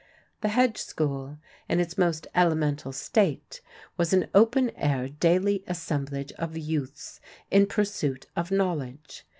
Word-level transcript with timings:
The 0.41 0.47
hedge 0.47 0.79
school 0.79 1.37
in 1.69 1.79
its 1.79 1.95
most 1.95 2.25
elemental 2.33 2.91
state 2.91 3.61
was 3.97 4.13
an 4.13 4.29
open 4.33 4.71
air 4.71 5.07
daily 5.07 5.63
assemblage 5.67 6.31
of 6.39 6.57
youths 6.57 7.21
in 7.51 7.67
pursuit 7.67 8.25
of 8.35 8.49
knowledge. 8.49 9.27